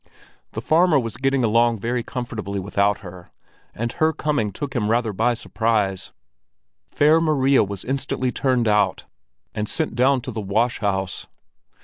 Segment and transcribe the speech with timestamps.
[0.53, 3.29] The farmer was getting along very comfortably without her,
[3.75, 6.11] and her coming took him rather by surprise.
[6.87, 9.05] Fair Maria was instantly turned out
[9.53, 11.27] and sent down to the wash house.